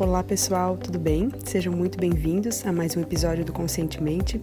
[0.00, 1.28] Olá pessoal, tudo bem?
[1.44, 4.40] Sejam muito bem-vindos a mais um episódio do Conscientemente.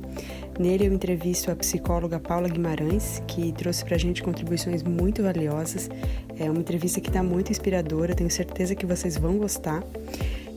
[0.60, 5.90] Nele eu entrevisto a psicóloga Paula Guimarães, que trouxe para a gente contribuições muito valiosas.
[6.38, 9.82] É uma entrevista que está muito inspiradora, tenho certeza que vocês vão gostar.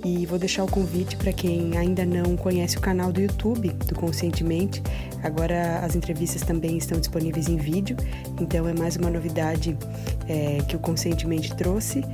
[0.05, 3.95] E vou deixar o convite para quem ainda não conhece o canal do YouTube do
[3.95, 4.83] Conscientemente.
[5.23, 7.97] Agora as entrevistas também estão disponíveis em vídeo,
[8.41, 9.77] então é mais uma novidade
[10.29, 12.05] é, que o Conscientemente trouxe.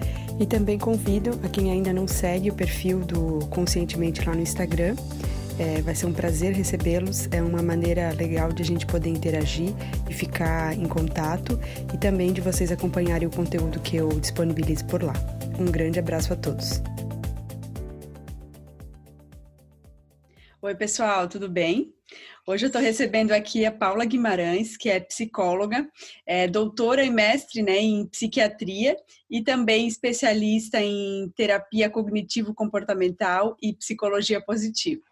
[0.40, 4.96] E também convido a quem ainda não segue o perfil do Conscientemente lá no Instagram.
[5.56, 7.28] É, vai ser um prazer recebê-los.
[7.30, 9.72] É uma maneira legal de a gente poder interagir
[10.08, 11.60] e ficar em contato
[11.92, 15.12] e também de vocês acompanharem o conteúdo que eu disponibilizo por lá.
[15.58, 16.82] Um grande abraço a todos.
[20.64, 21.92] Oi, pessoal, tudo bem?
[22.46, 25.86] Hoje eu estou recebendo aqui a Paula Guimarães, que é psicóloga,
[26.26, 28.96] é doutora e mestre né, em psiquiatria
[29.30, 35.02] e também especialista em terapia cognitivo-comportamental e psicologia positiva.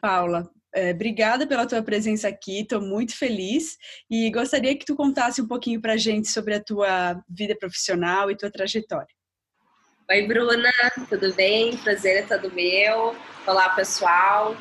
[0.00, 3.76] Paula, é, obrigada pela tua presença aqui, estou muito feliz
[4.10, 8.30] e gostaria que tu contasse um pouquinho para a gente sobre a tua vida profissional
[8.30, 9.15] e tua trajetória.
[10.08, 10.70] Oi, Bruna,
[11.08, 11.76] tudo bem?
[11.78, 13.16] Prazer é todo meu.
[13.44, 14.56] Olá, pessoal.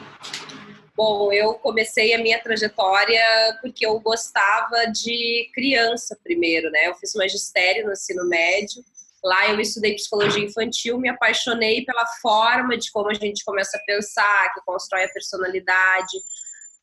[0.95, 3.21] Bom, eu comecei a minha trajetória
[3.61, 6.87] porque eu gostava de criança primeiro, né?
[6.87, 8.83] Eu fiz magistério no ensino médio.
[9.23, 13.85] Lá eu estudei psicologia infantil, me apaixonei pela forma de como a gente começa a
[13.85, 16.17] pensar, que constrói a personalidade.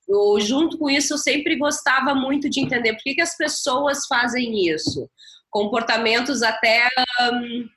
[0.09, 4.07] Eu, junto com isso, eu sempre gostava muito de entender por que, que as pessoas
[4.07, 5.11] fazem isso.
[5.51, 6.89] Comportamentos até
[7.23, 7.69] um,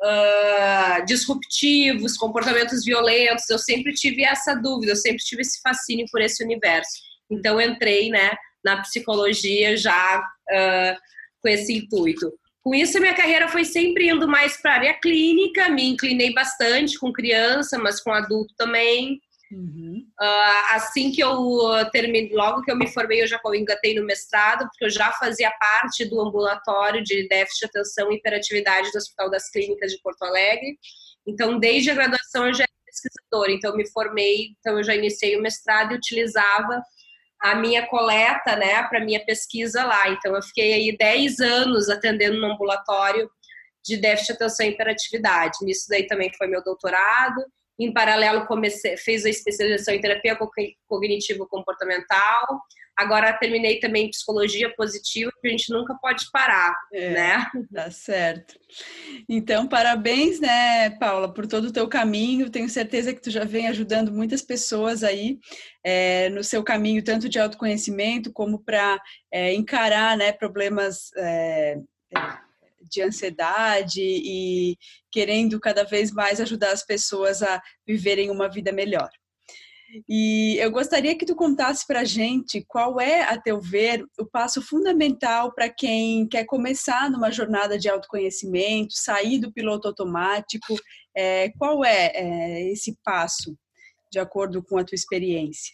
[0.00, 3.48] uh, disruptivos, comportamentos violentos.
[3.48, 6.92] Eu sempre tive essa dúvida, eu sempre tive esse fascínio por esse universo.
[7.30, 10.96] Então entrei, né, na psicologia já uh,
[11.40, 12.32] com esse intuito.
[12.62, 16.98] Com isso, minha carreira foi sempre indo mais para a área clínica, me inclinei bastante
[16.98, 19.20] com criança, mas com adulto também.
[19.50, 20.04] Uhum.
[20.20, 24.66] Uh, assim que eu terminei, logo que eu me formei, eu já engatei no mestrado,
[24.68, 29.30] porque eu já fazia parte do ambulatório de déficit de atenção e hiperatividade do Hospital
[29.30, 30.76] das Clínicas de Porto Alegre.
[31.26, 33.52] Então, desde a graduação, eu já era pesquisadora.
[33.52, 36.82] Então, eu me formei, então eu já iniciei o mestrado e utilizava
[37.40, 40.08] a minha coleta, né, para minha pesquisa lá.
[40.08, 43.30] Então, eu fiquei aí 10 anos atendendo no ambulatório
[43.84, 45.58] de déficit de atenção e hiperatividade.
[45.62, 47.44] Nisso daí também foi meu doutorado.
[47.78, 50.38] Em paralelo, comecei, fez a especialização em terapia
[50.86, 52.60] cognitivo-comportamental.
[52.96, 57.46] Agora terminei também em psicologia positiva, porque a gente nunca pode parar, é, né?
[57.74, 58.58] Tá certo.
[59.28, 62.48] Então, parabéns, né, Paula, por todo o teu caminho.
[62.48, 65.38] Tenho certeza que tu já vem ajudando muitas pessoas aí
[65.84, 68.98] é, no seu caminho, tanto de autoconhecimento como para
[69.30, 71.76] é, encarar, né, problemas é,
[72.90, 74.76] de ansiedade e
[75.10, 79.10] querendo cada vez mais ajudar as pessoas a viverem uma vida melhor.
[80.08, 84.26] E eu gostaria que tu contasse para a gente qual é, a teu ver, o
[84.26, 90.74] passo fundamental para quem quer começar numa jornada de autoconhecimento, sair do piloto automático.
[91.16, 93.56] É, qual é, é esse passo,
[94.10, 95.72] de acordo com a tua experiência?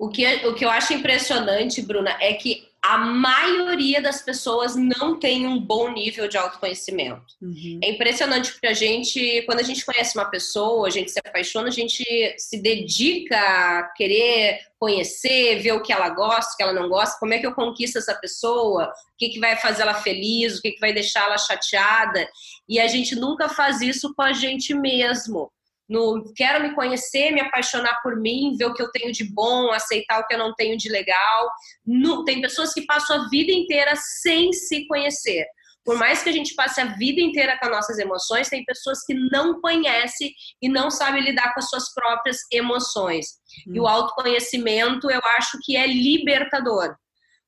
[0.00, 5.18] O que, o que eu acho impressionante, Bruna, é que a maioria das pessoas não
[5.18, 7.34] tem um bom nível de autoconhecimento.
[7.42, 7.78] Uhum.
[7.84, 11.68] É impressionante porque a gente, quando a gente conhece uma pessoa, a gente se apaixona,
[11.68, 12.02] a gente
[12.38, 17.18] se dedica a querer conhecer, ver o que ela gosta, o que ela não gosta,
[17.20, 20.62] como é que eu conquisto essa pessoa, o que, que vai fazer ela feliz, o
[20.62, 22.26] que, que vai deixar ela chateada.
[22.66, 25.52] E a gente nunca faz isso com a gente mesmo
[25.90, 29.72] no quero me conhecer, me apaixonar por mim, ver o que eu tenho de bom,
[29.72, 31.50] aceitar o que eu não tenho de legal.
[31.84, 35.44] No, tem pessoas que passam a vida inteira sem se conhecer.
[35.84, 39.00] Por mais que a gente passe a vida inteira com as nossas emoções, tem pessoas
[39.04, 43.26] que não conhecem e não sabem lidar com as suas próprias emoções.
[43.66, 43.74] Hum.
[43.74, 46.94] E o autoconhecimento, eu acho que é libertador.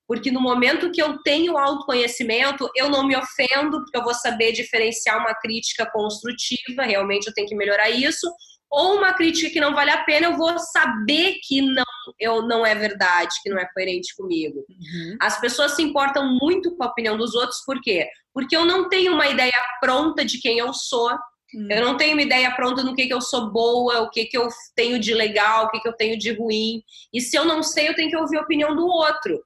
[0.06, 4.52] Porque no momento que eu tenho autoconhecimento, eu não me ofendo, porque eu vou saber
[4.52, 8.26] diferenciar uma crítica construtiva, realmente eu tenho que melhorar isso,
[8.72, 11.84] ou uma crítica que não vale a pena, eu vou saber que não,
[12.18, 14.60] eu, não é verdade, que não é coerente comigo.
[14.60, 15.16] Uhum.
[15.20, 18.08] As pessoas se importam muito com a opinião dos outros, por quê?
[18.32, 21.68] Porque eu não tenho uma ideia pronta de quem eu sou, uhum.
[21.70, 24.38] eu não tenho uma ideia pronta no que, que eu sou boa, o que, que
[24.38, 26.82] eu tenho de legal, o que, que eu tenho de ruim.
[27.12, 29.38] E se eu não sei, eu tenho que ouvir a opinião do outro.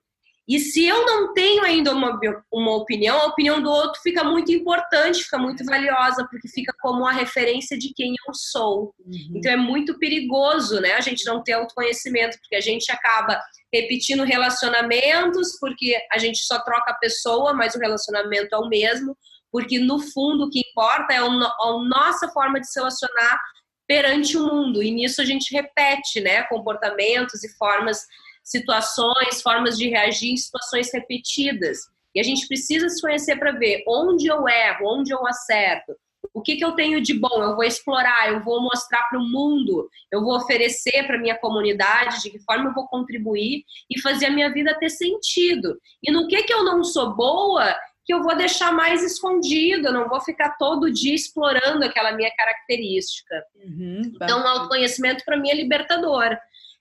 [0.48, 2.18] E se eu não tenho ainda uma,
[2.52, 7.04] uma opinião, a opinião do outro fica muito importante, fica muito valiosa, porque fica como
[7.04, 8.94] a referência de quem eu sou.
[9.04, 9.32] Uhum.
[9.34, 10.92] Então é muito perigoso, né?
[10.92, 13.40] A gente não ter autoconhecimento, porque a gente acaba
[13.72, 19.16] repetindo relacionamentos, porque a gente só troca a pessoa, mas o relacionamento é o mesmo,
[19.50, 23.40] porque no fundo o que importa é a nossa forma de se relacionar
[23.86, 28.04] perante o mundo, e nisso a gente repete, né, comportamentos e formas,
[28.46, 31.78] situações, formas de reagir em situações repetidas.
[32.14, 35.92] E a gente precisa se conhecer para ver onde eu erro, onde eu acerto,
[36.32, 39.24] o que, que eu tenho de bom, eu vou explorar, eu vou mostrar para o
[39.24, 44.26] mundo, eu vou oferecer para minha comunidade, de que forma eu vou contribuir e fazer
[44.26, 45.78] a minha vida ter sentido.
[46.02, 49.92] E no que, que eu não sou boa, que eu vou deixar mais escondido, eu
[49.92, 53.42] não vou ficar todo dia explorando aquela minha característica.
[53.64, 56.36] Uhum, então, o autoconhecimento para mim é libertador.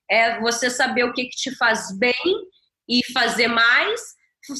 [0.10, 2.14] É você saber o que, que te faz bem
[2.88, 4.02] e fazer mais,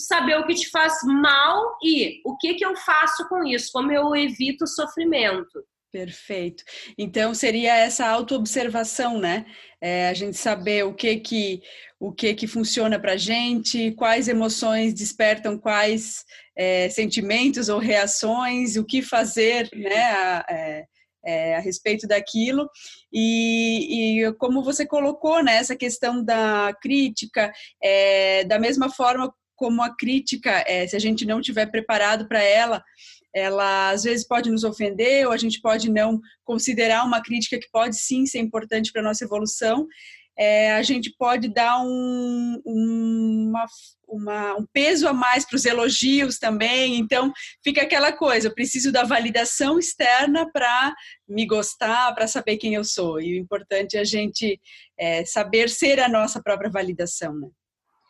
[0.08, 3.92] saber o que te faz mal e o que, que eu faço com isso, como
[3.92, 5.64] eu evito sofrimento.
[5.96, 6.62] Perfeito.
[6.98, 9.46] Então seria essa autoobservação, né?
[9.80, 11.62] É, a gente saber o que que
[11.98, 18.84] o que que funciona para gente, quais emoções despertam quais é, sentimentos ou reações, o
[18.84, 20.04] que fazer, né?
[20.12, 20.86] A, é,
[21.26, 22.70] é, a respeito daquilo
[23.12, 27.52] e, e, como você colocou né, essa questão da crítica
[27.82, 32.44] é, da mesma forma como a crítica, é, se a gente não estiver preparado para
[32.44, 32.84] ela,
[33.34, 37.70] ela às vezes pode nos ofender ou a gente pode não considerar uma crítica que
[37.72, 39.88] pode sim ser importante para a nossa evolução.
[40.38, 43.66] É, a gente pode dar um, uma,
[44.08, 46.98] uma, um peso a mais para os elogios também.
[46.98, 47.32] Então,
[47.64, 50.94] fica aquela coisa: eu preciso da validação externa para
[51.28, 53.22] me gostar, para saber quem eu sou.
[53.22, 54.60] E o importante é a gente
[55.00, 57.34] é, saber ser a nossa própria validação.
[57.34, 57.48] Né?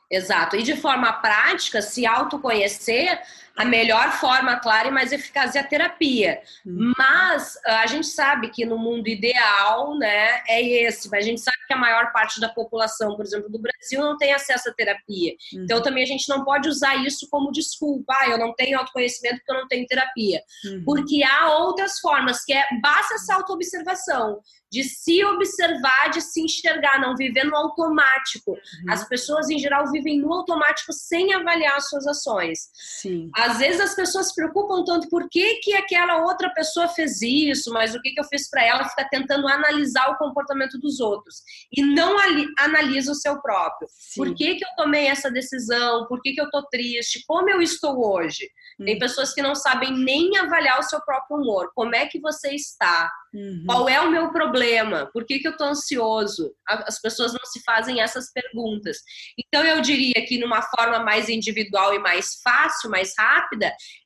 [0.10, 0.56] Exato.
[0.56, 3.20] E de forma prática, se autoconhecer,
[3.56, 6.42] a melhor forma clara e mais eficaz é a terapia.
[6.66, 6.94] Uhum.
[6.98, 11.10] Mas ah, a gente sabe que no mundo ideal, né, é esse.
[11.10, 14.18] Mas a gente sabe que a maior parte da população, por exemplo, do Brasil, não
[14.18, 15.34] tem acesso à terapia.
[15.54, 15.64] Uhum.
[15.64, 18.14] Então também a gente não pode usar isso como desculpa.
[18.20, 20.42] Ah, eu não tenho autoconhecimento porque eu não tenho terapia.
[20.66, 20.84] Uhum.
[20.84, 24.42] Porque há outras formas, que é basta essa autoobservação
[24.76, 28.58] de se observar, de se enxergar, não viver no automático.
[28.90, 32.70] As pessoas, em geral, vivem no automático sem avaliar as suas ações.
[32.74, 33.30] Sim.
[33.46, 37.72] Às vezes as pessoas se preocupam tanto por que, que aquela outra pessoa fez isso,
[37.72, 41.44] mas o que, que eu fiz para ela, fica tentando analisar o comportamento dos outros
[41.72, 42.16] e não
[42.58, 43.88] analisa o seu próprio.
[43.92, 44.24] Sim.
[44.24, 46.08] Por que, que eu tomei essa decisão?
[46.08, 47.24] Por que, que eu tô triste?
[47.28, 48.50] Como eu estou hoje?
[48.80, 48.86] Uhum.
[48.86, 51.72] Tem pessoas que não sabem nem avaliar o seu próprio humor.
[51.76, 53.12] Como é que você está?
[53.34, 53.64] Uhum.
[53.66, 55.10] Qual é o meu problema?
[55.14, 56.52] Por que, que eu estou ansioso?
[56.68, 58.98] As pessoas não se fazem essas perguntas.
[59.38, 63.35] Então, eu diria que, numa forma mais individual e mais fácil, mais rápida,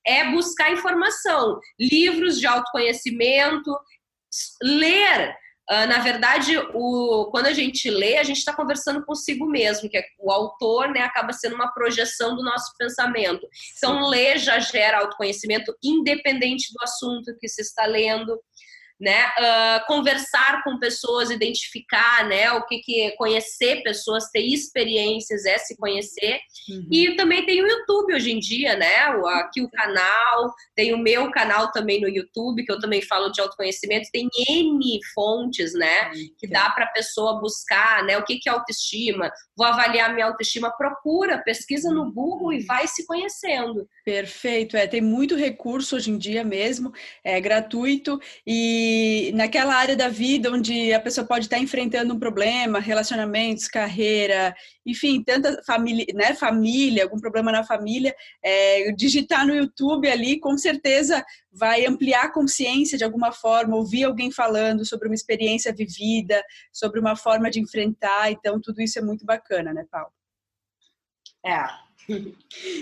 [0.06, 3.76] é buscar informação, livros de autoconhecimento,
[4.62, 5.36] ler.
[5.72, 9.98] Uh, na verdade, o, quando a gente lê, a gente está conversando consigo mesmo, que
[9.98, 13.48] é, o autor né, acaba sendo uma projeção do nosso pensamento.
[13.78, 18.40] Então, ler já gera autoconhecimento, independente do assunto que se está lendo
[19.00, 19.28] né?
[19.28, 22.52] Uh, conversar com pessoas, identificar, né?
[22.52, 26.40] O que, que é conhecer pessoas, ter experiências, é se conhecer.
[26.70, 26.88] Uhum.
[26.92, 28.96] E também tem o YouTube hoje em dia, né?
[29.40, 33.40] Aqui o canal, tem o meu canal também no YouTube, que eu também falo de
[33.40, 34.10] autoconhecimento.
[34.12, 36.12] Tem N fontes, né?
[36.38, 38.18] Que dá para a pessoa buscar, né?
[38.18, 39.32] O que, que é autoestima?
[39.56, 40.72] Vou avaliar minha autoestima.
[40.72, 43.88] Procura, pesquisa no Google e vai se conhecendo.
[44.04, 46.92] Perfeito, é, tem muito recurso hoje em dia mesmo,
[47.24, 48.89] é gratuito e
[49.34, 54.56] naquela área da vida onde a pessoa pode estar enfrentando um problema, relacionamentos, carreira,
[54.86, 60.58] enfim, tanta família, né, família, algum problema na família, é, digitar no YouTube ali, com
[60.58, 66.44] certeza vai ampliar a consciência de alguma forma, ouvir alguém falando sobre uma experiência vivida,
[66.72, 70.12] sobre uma forma de enfrentar, então tudo isso é muito bacana, né, Paulo?
[71.46, 71.89] É,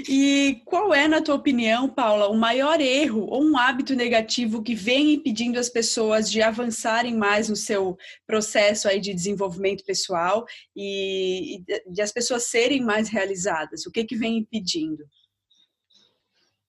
[0.08, 4.74] e qual é, na tua opinião, Paula, o maior erro ou um hábito negativo que
[4.74, 11.64] vem impedindo as pessoas de avançarem mais no seu processo aí de desenvolvimento pessoal e
[11.88, 13.86] de as pessoas serem mais realizadas?
[13.86, 15.04] O que que vem impedindo?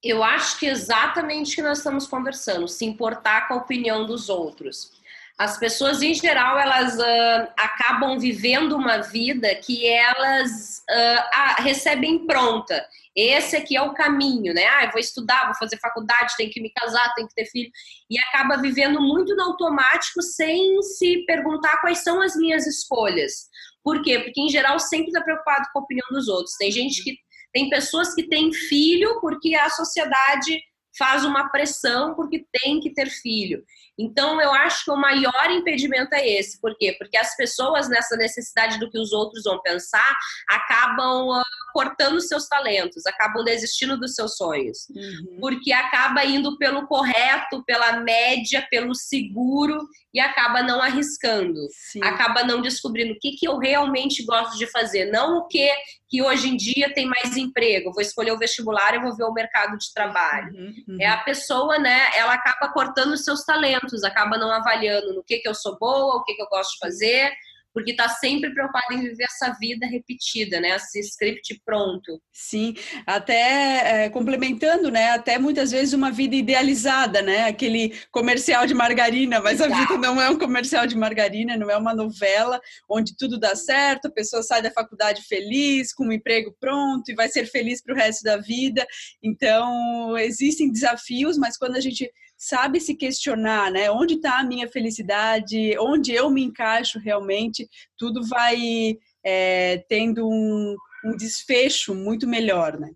[0.03, 4.29] Eu acho que exatamente o que nós estamos conversando, se importar com a opinião dos
[4.29, 4.98] outros
[5.39, 12.85] as pessoas em geral elas uh, acabam vivendo uma vida que elas uh, recebem pronta.
[13.15, 14.65] Esse aqui é o caminho, né?
[14.67, 17.71] Ah, eu vou estudar, vou fazer faculdade, tenho que me casar, tenho que ter filho.
[18.11, 23.49] E acaba vivendo muito no automático sem se perguntar quais são as minhas escolhas.
[23.83, 24.19] Por quê?
[24.21, 26.57] Porque em geral sempre está preocupado com a opinião dos outros.
[26.59, 27.17] Tem gente que
[27.53, 30.61] tem pessoas que têm filho porque a sociedade
[30.99, 33.63] faz uma pressão porque tem que ter filho.
[33.99, 36.61] Então, eu acho que o maior impedimento é esse.
[36.61, 36.95] Por quê?
[36.99, 40.17] Porque as pessoas, nessa necessidade do que os outros vão pensar,
[40.49, 44.89] acabam uh, cortando seus talentos, acabam desistindo dos seus sonhos.
[44.91, 45.39] Uhum.
[45.41, 51.61] Porque acaba indo pelo correto, pela média, pelo seguro e acaba não arriscando.
[51.71, 52.03] Sim.
[52.03, 55.11] Acaba não descobrindo o que, que eu realmente gosto de fazer.
[55.11, 55.71] Não o que
[56.09, 57.93] que hoje em dia tem mais emprego.
[57.93, 60.55] Vou escolher o vestibular e vou ver o mercado de trabalho.
[60.55, 60.97] Uhum, uhum.
[60.99, 62.11] É a pessoa, né?
[62.17, 66.17] Ela acaba cortando os seus talentos, acaba não avaliando no que, que eu sou boa,
[66.17, 67.31] o que, que eu gosto de fazer
[67.73, 70.77] porque está sempre preocupado em viver essa vida repetida, né?
[70.77, 72.21] Esse script pronto.
[72.33, 72.75] Sim,
[73.07, 75.11] até é, complementando, né?
[75.11, 77.45] Até muitas vezes uma vida idealizada, né?
[77.45, 79.73] Aquele comercial de margarina, mas Exato.
[79.73, 83.55] a vida não é um comercial de margarina, não é uma novela onde tudo dá
[83.55, 87.83] certo, a pessoa sai da faculdade feliz, com um emprego pronto e vai ser feliz
[87.83, 88.87] para o resto da vida.
[89.23, 93.91] Então, existem desafios, mas quando a gente sabe se questionar, né?
[93.91, 95.77] Onde está a minha felicidade?
[95.79, 97.69] Onde eu me encaixo realmente?
[97.99, 102.91] Tudo vai é, tendo um, um desfecho muito melhor, né?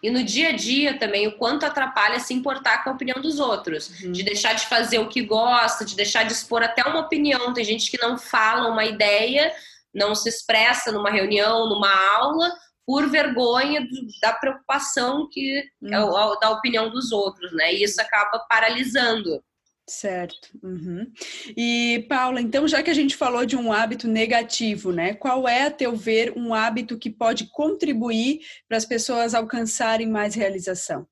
[0.00, 3.40] E no dia a dia também, o quanto atrapalha se importar com a opinião dos
[3.40, 4.12] outros, uhum.
[4.12, 7.52] de deixar de fazer o que gosta, de deixar de expor até uma opinião.
[7.52, 9.52] Tem gente que não fala uma ideia,
[9.92, 12.48] não se expressa numa reunião, numa aula,
[12.88, 15.92] por vergonha do, da preocupação que uhum.
[15.92, 17.74] é, da opinião dos outros, né?
[17.74, 19.44] E isso acaba paralisando.
[19.86, 20.48] Certo.
[20.62, 21.06] Uhum.
[21.54, 25.12] E Paula, então já que a gente falou de um hábito negativo, né?
[25.12, 30.34] Qual é, a teu ver, um hábito que pode contribuir para as pessoas alcançarem mais
[30.34, 31.06] realização?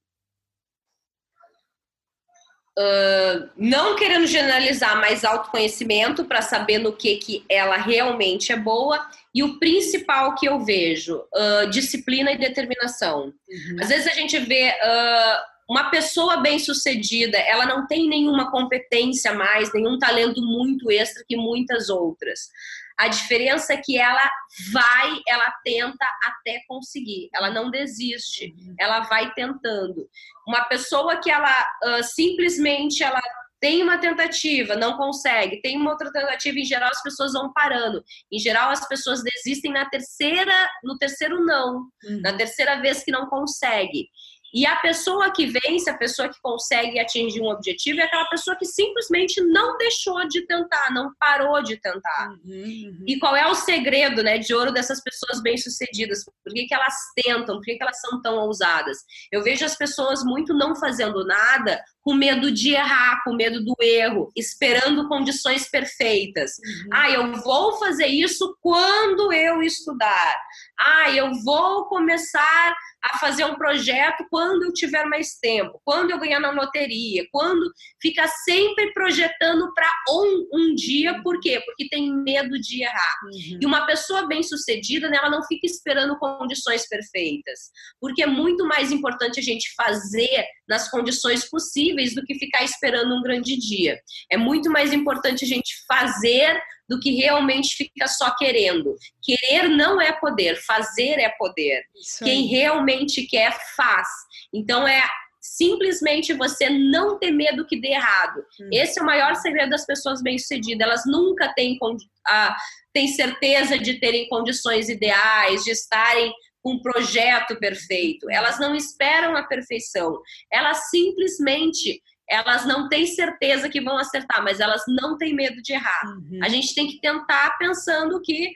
[2.79, 9.07] Uh, não querendo generalizar, mas autoconhecimento para saber no que, que ela realmente é boa
[9.37, 13.35] e o principal que eu vejo, uh, disciplina e determinação.
[13.47, 13.77] Uhum.
[13.79, 19.35] Às vezes a gente vê uh, uma pessoa bem sucedida, ela não tem nenhuma competência
[19.35, 22.49] mais, nenhum talento muito extra que muitas outras.
[22.97, 24.27] A diferença é que ela
[24.73, 28.75] vai, ela tenta até conseguir, ela não desiste, uhum.
[28.81, 30.09] ela vai tentando.
[30.49, 33.21] Uma pessoa que ela uh, simplesmente ela
[33.61, 38.03] tem uma tentativa, não consegue, tem uma outra tentativa, em geral as pessoas vão parando.
[38.31, 42.21] Em geral as pessoas desistem na terceira, no terceiro não, uhum.
[42.21, 44.09] na terceira vez que não consegue.
[44.55, 48.57] E a pessoa que vence, a pessoa que consegue atingir um objetivo, é aquela pessoa
[48.57, 52.31] que simplesmente não deixou de tentar, não parou de tentar.
[52.43, 53.05] Uhum, uhum.
[53.07, 56.25] E qual é o segredo né, de ouro dessas pessoas bem-sucedidas?
[56.25, 57.57] Por que, que elas tentam?
[57.57, 58.99] Por que, que elas são tão ousadas?
[59.31, 63.75] Eu vejo as pessoas muito não fazendo nada com medo de errar, com medo do
[63.83, 66.53] erro, esperando condições perfeitas.
[66.53, 66.91] Uhum.
[66.93, 70.37] Ah, eu vou fazer isso quando eu estudar.
[70.79, 76.19] Ah, eu vou começar a fazer um projeto quando eu tiver mais tempo, quando eu
[76.21, 77.69] ganhar na loteria, quando
[78.01, 81.61] fica sempre projetando para um, um dia, por quê?
[81.65, 83.17] Porque tem medo de errar.
[83.25, 83.59] Uhum.
[83.61, 88.93] E uma pessoa bem-sucedida, né, ela não fica esperando condições perfeitas, porque é muito mais
[88.93, 94.01] importante a gente fazer nas condições possíveis do que ficar esperando um grande dia.
[94.31, 98.95] É muito mais importante a gente fazer do que realmente fica só querendo.
[99.23, 101.83] Querer não é poder, fazer é poder.
[102.23, 104.09] Quem realmente quer, faz.
[104.53, 105.03] Então é
[105.41, 108.45] simplesmente você não ter medo que dê errado.
[108.61, 108.69] Hum.
[108.73, 110.87] Esse é o maior segredo das pessoas bem-sucedidas.
[110.87, 111.79] Elas nunca têm,
[112.27, 112.57] a,
[112.93, 116.33] têm certeza de terem condições ideais, de estarem
[116.67, 118.29] um projeto perfeito.
[118.31, 120.21] Elas não esperam a perfeição.
[120.53, 125.73] Elas simplesmente elas não têm certeza que vão acertar, mas elas não têm medo de
[125.73, 126.03] errar.
[126.07, 126.41] Uhum.
[126.43, 128.53] A gente tem que tentar pensando que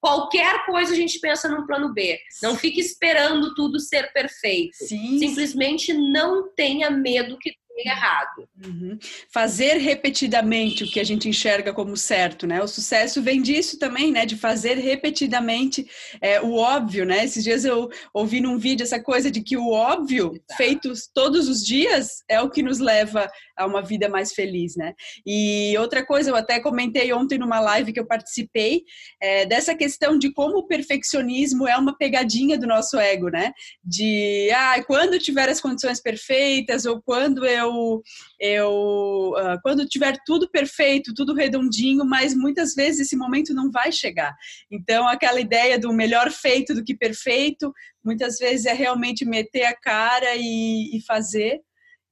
[0.00, 2.18] qualquer coisa a gente pensa num plano B.
[2.42, 4.74] Não fique esperando tudo ser perfeito.
[4.74, 5.18] Sim.
[5.18, 8.48] Simplesmente não tenha medo que errado.
[8.64, 8.98] Uhum.
[9.32, 12.62] Fazer repetidamente o que a gente enxerga como certo, né?
[12.62, 14.24] O sucesso vem disso também, né?
[14.24, 15.86] De fazer repetidamente
[16.20, 17.24] é, o óbvio, né?
[17.24, 20.56] Esses dias eu ouvi num vídeo essa coisa de que o óbvio, Exato.
[20.56, 24.94] feito todos os dias, é o que nos leva a uma vida mais feliz, né?
[25.26, 28.82] E outra coisa, eu até comentei ontem numa live que eu participei,
[29.20, 33.52] é, dessa questão de como o perfeccionismo é uma pegadinha do nosso ego, né?
[33.82, 38.02] De, ah, quando tiver as condições perfeitas, ou quando eu,
[38.40, 43.92] eu uh, quando tiver tudo perfeito, tudo redondinho, mas muitas vezes esse momento não vai
[43.92, 44.34] chegar.
[44.70, 47.72] Então, aquela ideia do melhor feito do que perfeito,
[48.04, 51.60] muitas vezes é realmente meter a cara e, e fazer.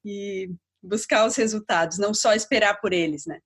[0.04, 0.50] E
[0.82, 3.38] buscar os resultados, não só esperar por eles, né?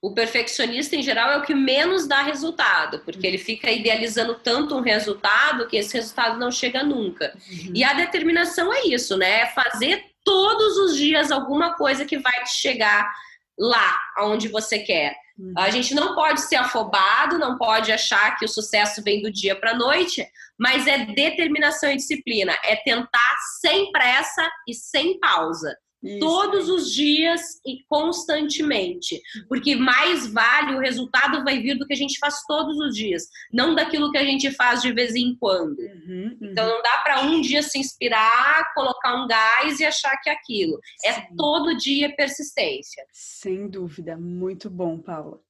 [0.00, 4.76] O perfeccionista, em geral, é o que menos dá resultado, porque ele fica idealizando tanto
[4.76, 7.32] um resultado que esse resultado não chega nunca.
[7.48, 7.72] Uhum.
[7.72, 9.42] E a determinação é isso, né?
[9.42, 13.08] É fazer todos os dias alguma coisa que vai te chegar
[13.56, 15.14] lá aonde você quer.
[15.38, 15.54] Uhum.
[15.56, 19.54] A gente não pode ser afobado, não pode achar que o sucesso vem do dia
[19.54, 20.26] para a noite,
[20.58, 25.76] mas é determinação e disciplina, é tentar sem pressa e sem pausa.
[26.02, 26.18] Isso.
[26.18, 29.22] Todos os dias e constantemente.
[29.48, 33.28] Porque mais vale, o resultado vai vir do que a gente faz todos os dias,
[33.52, 35.78] não daquilo que a gente faz de vez em quando.
[35.78, 36.50] Uhum, uhum.
[36.50, 40.32] Então não dá para um dia se inspirar, colocar um gás e achar que é
[40.32, 40.80] aquilo.
[41.04, 41.20] É Sim.
[41.20, 43.04] É todo dia persistência.
[43.12, 44.16] Sem dúvida.
[44.16, 45.40] Muito bom, Paula.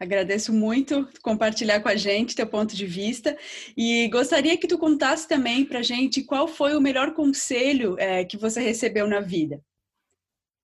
[0.00, 3.38] Agradeço muito compartilhar com a gente teu ponto de vista
[3.76, 8.36] e gostaria que tu contasse também para gente qual foi o melhor conselho é, que
[8.36, 9.62] você recebeu na vida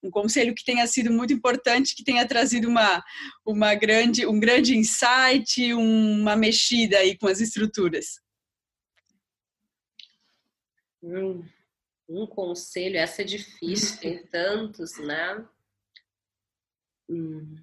[0.02, 3.02] um conselho que tenha sido muito importante, que tenha trazido uma,
[3.45, 8.21] uma grande, um grande insight, uma mexida aí com as estruturas?
[11.02, 11.45] Um,
[12.09, 15.47] um conselho, essa é difícil, tem tantos, né?
[17.09, 17.57] Hum.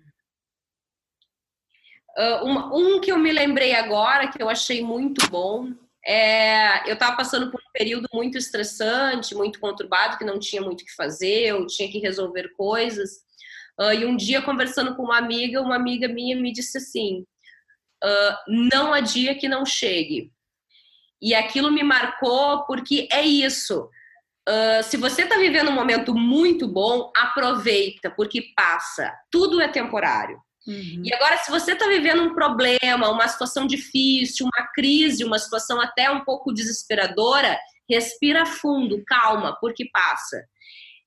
[2.17, 5.73] Uh, um, um que eu me lembrei agora, que eu achei muito bom,
[6.07, 10.81] é, eu estava passando por um período muito estressante, muito conturbado, que não tinha muito
[10.81, 13.25] o que fazer, eu tinha que resolver coisas.
[13.79, 17.25] Uh, e um dia, conversando com uma amiga, uma amiga minha me disse assim:
[18.03, 20.31] uh, não há dia que não chegue.
[21.21, 23.89] E aquilo me marcou porque é isso.
[24.47, 29.11] Uh, se você está vivendo um momento muito bom, aproveita, porque passa.
[29.31, 30.39] Tudo é temporário.
[30.67, 31.01] Uhum.
[31.03, 35.79] E agora, se você está vivendo um problema, uma situação difícil, uma crise, uma situação
[35.79, 37.57] até um pouco desesperadora,
[37.89, 40.43] respira fundo, calma, porque passa.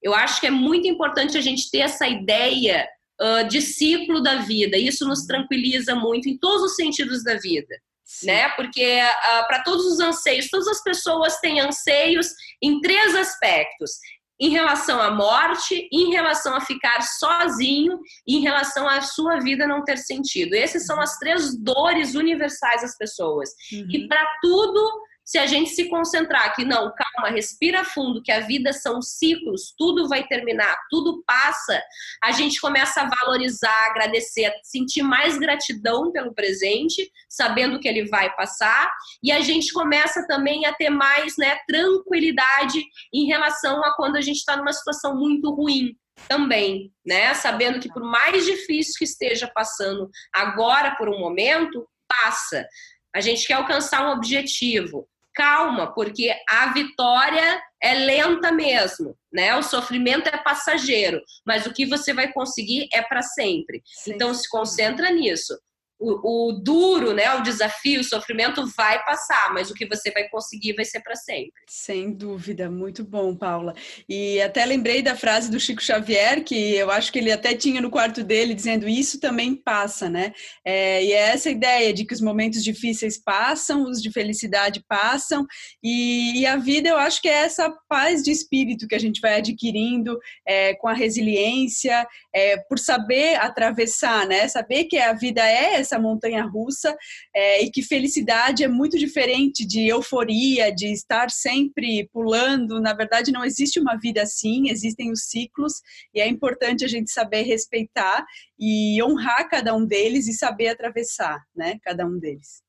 [0.00, 2.88] Eu acho que é muito importante a gente ter essa ideia
[3.21, 4.77] uh, de ciclo da vida.
[4.77, 7.75] Isso nos tranquiliza muito em todos os sentidos da vida.
[8.23, 8.49] Né?
[8.50, 12.29] Porque uh, para todos os anseios, todas as pessoas têm anseios
[12.62, 13.91] em três aspectos
[14.40, 19.83] em relação à morte, em relação a ficar sozinho em relação à sua vida não
[19.83, 20.54] ter sentido.
[20.54, 23.50] Essas são as três dores universais das pessoas.
[23.73, 23.87] Uhum.
[23.90, 28.41] E para tudo se a gente se concentrar que não, calma, respira fundo, que a
[28.41, 31.83] vida são ciclos, tudo vai terminar, tudo passa,
[32.25, 38.35] a gente começa a valorizar, agradecer, sentir mais gratidão pelo presente, sabendo que ele vai
[38.37, 38.91] passar,
[39.23, 44.23] e a gente começa também a ter mais né, tranquilidade em relação a quando a
[44.23, 45.95] gente está numa situação muito ruim
[46.27, 47.35] também, né?
[47.35, 52.67] Sabendo que por mais difícil que esteja passando agora por um momento, passa.
[53.14, 55.07] A gente quer alcançar um objetivo
[55.38, 59.55] calma, porque a vitória é lenta mesmo, né?
[59.55, 63.81] O sofrimento é passageiro, mas o que você vai conseguir é para sempre.
[63.85, 64.14] Sim.
[64.14, 65.57] Então se concentra nisso
[65.99, 70.29] o, o, duro, né, o desafio, o sofrimento vai passar, mas o que você vai
[70.29, 71.53] conseguir vai ser para sempre.
[71.67, 73.75] Sem dúvida, muito bom, Paula.
[74.09, 77.81] E até lembrei da frase do Chico Xavier, que eu acho que ele até tinha
[77.81, 80.33] no quarto dele, dizendo isso também passa, né?
[80.65, 85.47] É, e é essa ideia de que os momentos difíceis passam, os de felicidade passam,
[85.83, 89.21] e, e a vida eu acho que é essa paz de espírito que a gente
[89.21, 94.47] vai adquirindo é, com a resiliência, é, por saber atravessar, né?
[94.47, 96.96] Saber que a vida é essa montanha russa
[97.35, 102.81] é, e que felicidade é muito diferente de euforia, de estar sempre pulando.
[102.81, 105.81] Na verdade, não existe uma vida assim, existem os ciclos
[106.14, 108.24] e é importante a gente saber respeitar
[108.59, 111.79] e honrar cada um deles e saber atravessar, né?
[111.83, 112.67] Cada um deles.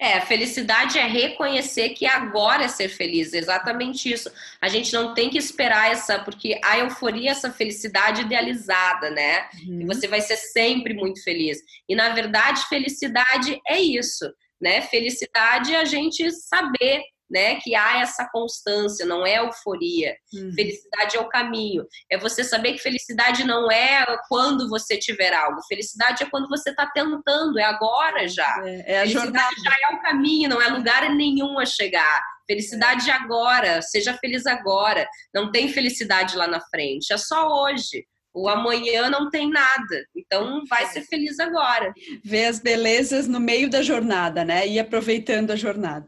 [0.00, 4.30] É, felicidade é reconhecer que agora é ser feliz, exatamente isso.
[4.60, 9.48] A gente não tem que esperar essa, porque a euforia é essa felicidade idealizada, né?
[9.66, 9.80] Uhum.
[9.80, 11.58] E você vai ser sempre muito feliz.
[11.88, 14.82] E na verdade, felicidade é isso, né?
[14.82, 17.56] Felicidade é a gente saber né?
[17.56, 20.16] Que há essa constância, não é euforia.
[20.32, 20.52] Uhum.
[20.52, 21.84] Felicidade é o caminho.
[22.10, 25.60] É você saber que felicidade não é quando você tiver algo.
[25.68, 28.62] Felicidade é quando você está tentando, é agora já.
[28.64, 29.56] É, é a felicidade jornada.
[29.64, 32.22] já é o caminho, não é lugar nenhum a chegar.
[32.46, 33.12] Felicidade é.
[33.12, 35.06] agora, seja feliz agora.
[35.34, 38.06] Não tem felicidade lá na frente, é só hoje.
[38.34, 40.06] O amanhã não tem nada.
[40.14, 41.92] Então vai ser feliz agora.
[42.24, 44.66] Ver as belezas no meio da jornada, né?
[44.66, 46.06] E aproveitando a jornada.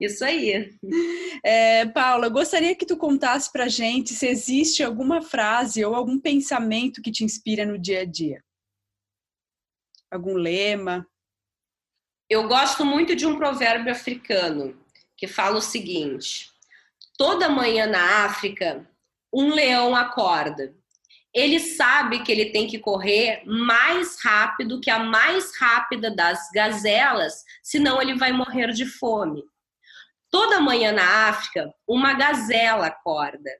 [0.00, 0.78] Isso aí.
[1.44, 7.00] É, Paula, gostaria que tu contasse para gente se existe alguma frase ou algum pensamento
[7.00, 8.44] que te inspira no dia a dia.
[10.10, 11.06] Algum lema?
[12.28, 14.78] Eu gosto muito de um provérbio africano
[15.16, 16.50] que fala o seguinte:
[17.16, 18.88] toda manhã na África,
[19.32, 20.74] um leão acorda.
[21.32, 27.44] Ele sabe que ele tem que correr mais rápido que a mais rápida das gazelas,
[27.62, 29.44] senão ele vai morrer de fome.
[30.30, 33.50] Toda manhã na África, uma gazela acorda.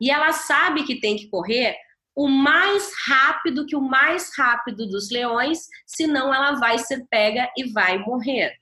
[0.00, 1.76] E ela sabe que tem que correr
[2.18, 7.70] o mais rápido que o mais rápido dos leões, senão ela vai ser pega e
[7.72, 8.56] vai morrer.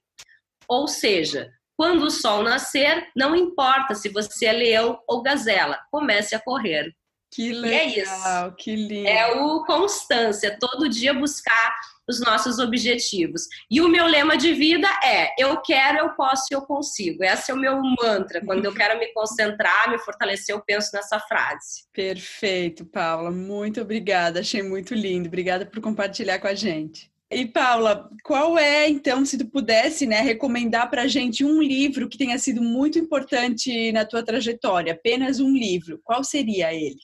[0.69, 6.35] Ou seja, quando o sol nascer, não importa se você é leão ou gazela, comece
[6.35, 6.95] a correr.
[7.37, 8.55] Que legal, é isso.
[8.57, 9.07] que lindo.
[9.07, 11.77] É o constância, todo dia buscar
[12.09, 13.42] os nossos objetivos.
[13.70, 17.22] E o meu lema de vida é: eu quero, eu posso e eu consigo.
[17.22, 18.42] Esse é o meu mantra.
[18.42, 21.85] Quando eu quero me concentrar, me fortalecer, eu penso nessa frase.
[21.92, 23.31] Perfeito, Paula.
[23.31, 24.40] Muito obrigada.
[24.40, 25.29] Achei muito lindo.
[25.29, 27.12] Obrigada por compartilhar com a gente.
[27.31, 32.09] E Paula, qual é então, se tu pudesse, né, recomendar para a gente um livro
[32.09, 34.94] que tenha sido muito importante na tua trajetória?
[34.94, 36.01] Apenas um livro.
[36.03, 37.01] Qual seria ele?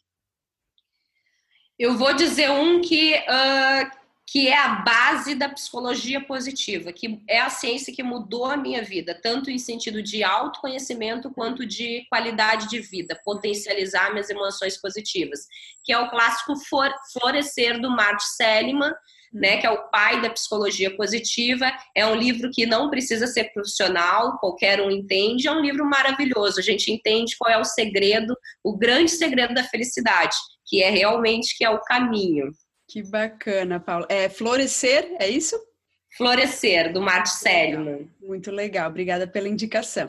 [1.78, 7.38] Eu vou dizer um que uh, que é a base da psicologia positiva, que é
[7.38, 12.66] a ciência que mudou a minha vida, tanto em sentido de autoconhecimento quanto de qualidade
[12.70, 15.46] de vida, potencializar minhas emoções positivas,
[15.84, 16.54] que é o clássico
[17.12, 18.94] Florescer do Martin Seligman,
[19.32, 21.72] né, que é o pai da psicologia positiva.
[21.96, 25.48] É um livro que não precisa ser profissional, qualquer um entende.
[25.48, 26.60] É um livro maravilhoso.
[26.60, 31.56] A gente entende qual é o segredo, o grande segredo da felicidade, que é realmente
[31.56, 32.50] que é o caminho.
[32.88, 34.06] Que bacana, Paula.
[34.10, 35.58] É Florescer, é isso?
[36.16, 38.10] Florescer, do Martin Seligman.
[38.20, 40.06] Muito legal, obrigada pela indicação.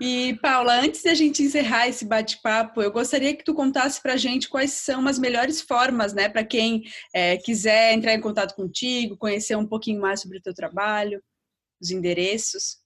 [0.00, 4.16] E, Paula, antes da gente encerrar esse bate-papo, eu gostaria que tu contasse para a
[4.16, 9.16] gente quais são as melhores formas, né, para quem é, quiser entrar em contato contigo,
[9.16, 11.22] conhecer um pouquinho mais sobre o teu trabalho,
[11.80, 12.78] os endereços.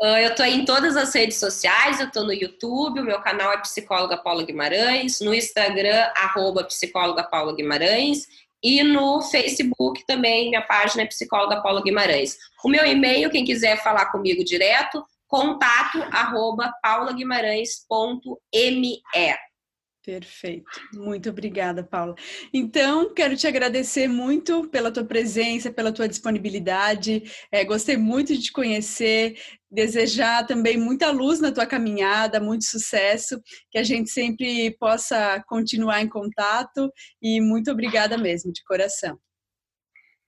[0.00, 3.52] Uh, eu estou em todas as redes sociais, eu estou no YouTube, o meu canal
[3.52, 8.26] é Psicóloga Paula Guimarães, no Instagram, arroba Psicóloga Paula Guimarães,
[8.62, 12.36] e no Facebook também, minha página é Psicóloga Paula Guimarães.
[12.64, 19.02] O meu e-mail, quem quiser falar comigo direto, contato arroba paulaguimarães.me.
[20.06, 20.80] Perfeito.
[20.94, 22.14] Muito obrigada, Paula.
[22.54, 27.24] Então, quero te agradecer muito pela tua presença, pela tua disponibilidade.
[27.50, 29.36] É, gostei muito de te conhecer.
[29.68, 36.00] Desejar também muita luz na tua caminhada, muito sucesso, que a gente sempre possa continuar
[36.00, 36.88] em contato.
[37.20, 39.18] E muito obrigada mesmo, de coração.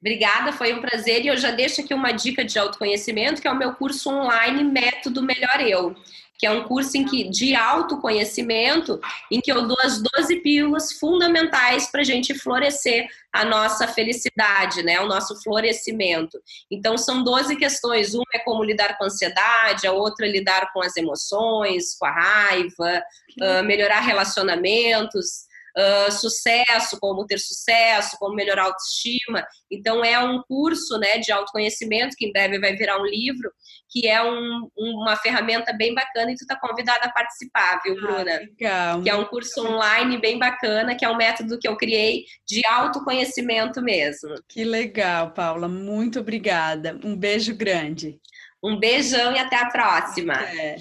[0.00, 1.24] Obrigada, foi um prazer.
[1.24, 4.64] E eu já deixo aqui uma dica de autoconhecimento, que é o meu curso online
[4.64, 5.96] Método Melhor Eu
[6.38, 10.92] que é um curso em que, de autoconhecimento, em que eu dou as 12 pílulas
[10.92, 15.00] fundamentais para a gente florescer a nossa felicidade, né?
[15.00, 16.38] O nosso florescimento.
[16.70, 18.14] Então, são 12 questões.
[18.14, 22.06] Uma é como lidar com a ansiedade, a outra é lidar com as emoções, com
[22.06, 23.02] a raiva,
[23.42, 29.46] uh, melhorar relacionamentos, uh, sucesso, como ter sucesso, como melhorar a autoestima.
[29.70, 33.50] Então, é um curso né, de autoconhecimento, que em breve vai virar um livro,
[33.88, 38.00] que é um, uma ferramenta bem bacana e tu está convidada a participar, viu, ah,
[38.00, 38.32] Bruna?
[38.32, 39.02] Ah, legal.
[39.02, 42.64] Que é um curso online bem bacana, que é um método que eu criei de
[42.66, 44.34] autoconhecimento mesmo.
[44.48, 45.68] Que legal, Paula.
[45.68, 46.98] Muito obrigada.
[47.04, 48.18] Um beijo grande.
[48.62, 50.34] Um beijão e até a próxima.
[50.34, 50.76] É.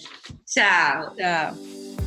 [0.46, 1.16] Tchau.
[1.16, 2.07] Tchau.